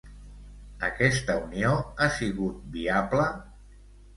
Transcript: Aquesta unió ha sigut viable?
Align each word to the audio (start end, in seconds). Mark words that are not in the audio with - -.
Aquesta 0.87 1.35
unió 1.43 1.75
ha 1.77 2.09
sigut 2.17 2.59
viable? 2.79 3.29